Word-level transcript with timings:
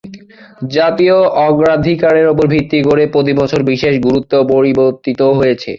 জাতীয় 0.71 1.17
অগ্রাধিকারের 1.47 2.27
উপর 2.27 2.45
ভিত্তি 2.47 2.79
করে 2.81 3.03
প্রতি 3.07 3.33
বছর 3.33 3.59
বিশেষ 3.63 3.93
গুরুত্ব 3.99 4.33
পরিবর্তিত 4.51 5.21
হয়েছে। 5.39 5.69